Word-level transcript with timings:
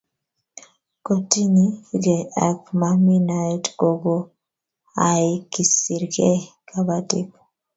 kotiny 1.05 1.59
gee 2.03 2.23
ak 2.47 2.59
mami 2.79 3.15
naet 3.27 3.65
kokoai 3.79 5.29
kosirgei 5.51 6.39
kabatik 6.67 7.29